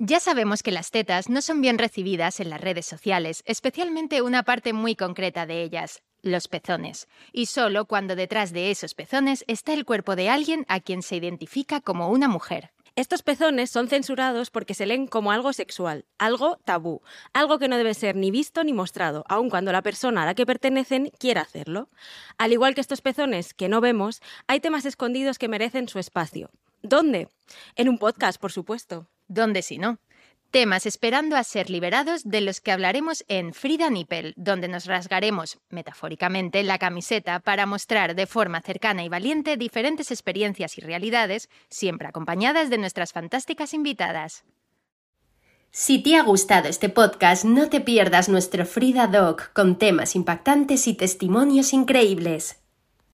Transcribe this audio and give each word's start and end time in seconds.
Ya 0.00 0.18
sabemos 0.18 0.64
que 0.64 0.72
las 0.72 0.90
tetas 0.90 1.28
no 1.28 1.40
son 1.40 1.60
bien 1.60 1.78
recibidas 1.78 2.40
en 2.40 2.50
las 2.50 2.60
redes 2.60 2.84
sociales, 2.84 3.44
especialmente 3.46 4.22
una 4.22 4.42
parte 4.42 4.72
muy 4.72 4.96
concreta 4.96 5.46
de 5.46 5.62
ellas, 5.62 6.02
los 6.20 6.48
pezones, 6.48 7.06
y 7.32 7.46
solo 7.46 7.84
cuando 7.84 8.16
detrás 8.16 8.52
de 8.52 8.72
esos 8.72 8.94
pezones 8.94 9.44
está 9.46 9.72
el 9.72 9.84
cuerpo 9.84 10.16
de 10.16 10.28
alguien 10.28 10.66
a 10.68 10.80
quien 10.80 11.00
se 11.00 11.14
identifica 11.14 11.80
como 11.80 12.08
una 12.08 12.26
mujer. 12.26 12.72
Estos 12.96 13.22
pezones 13.22 13.70
son 13.70 13.86
censurados 13.86 14.50
porque 14.50 14.74
se 14.74 14.84
leen 14.84 15.06
como 15.06 15.30
algo 15.30 15.52
sexual, 15.52 16.06
algo 16.18 16.58
tabú, 16.64 17.02
algo 17.32 17.60
que 17.60 17.68
no 17.68 17.76
debe 17.76 17.94
ser 17.94 18.16
ni 18.16 18.32
visto 18.32 18.64
ni 18.64 18.72
mostrado, 18.72 19.24
aun 19.28 19.48
cuando 19.48 19.70
la 19.70 19.82
persona 19.82 20.24
a 20.24 20.26
la 20.26 20.34
que 20.34 20.44
pertenecen 20.44 21.12
quiera 21.20 21.42
hacerlo. 21.42 21.88
Al 22.36 22.52
igual 22.52 22.74
que 22.74 22.80
estos 22.80 23.00
pezones 23.00 23.54
que 23.54 23.68
no 23.68 23.80
vemos, 23.80 24.22
hay 24.48 24.58
temas 24.58 24.86
escondidos 24.86 25.38
que 25.38 25.48
merecen 25.48 25.88
su 25.88 26.00
espacio. 26.00 26.50
¿Dónde? 26.82 27.28
En 27.76 27.88
un 27.88 27.98
podcast, 27.98 28.40
por 28.40 28.50
supuesto. 28.50 29.06
¿Dónde 29.28 29.62
si 29.62 29.78
no? 29.78 29.98
Temas 30.50 30.86
esperando 30.86 31.36
a 31.36 31.42
ser 31.42 31.68
liberados 31.68 32.22
de 32.22 32.40
los 32.40 32.60
que 32.60 32.70
hablaremos 32.70 33.24
en 33.26 33.54
Frida 33.54 33.90
Nippel, 33.90 34.34
donde 34.36 34.68
nos 34.68 34.86
rasgaremos, 34.86 35.58
metafóricamente, 35.68 36.62
la 36.62 36.78
camiseta 36.78 37.40
para 37.40 37.66
mostrar 37.66 38.14
de 38.14 38.28
forma 38.28 38.60
cercana 38.60 39.02
y 39.02 39.08
valiente 39.08 39.56
diferentes 39.56 40.12
experiencias 40.12 40.78
y 40.78 40.80
realidades, 40.80 41.48
siempre 41.70 42.06
acompañadas 42.06 42.70
de 42.70 42.78
nuestras 42.78 43.12
fantásticas 43.12 43.74
invitadas. 43.74 44.44
Si 45.72 46.00
te 46.00 46.14
ha 46.14 46.22
gustado 46.22 46.68
este 46.68 46.88
podcast, 46.88 47.44
no 47.44 47.68
te 47.68 47.80
pierdas 47.80 48.28
nuestro 48.28 48.64
Frida 48.64 49.08
Doc 49.08 49.52
con 49.54 49.76
temas 49.76 50.14
impactantes 50.14 50.86
y 50.86 50.94
testimonios 50.94 51.72
increíbles. 51.72 52.63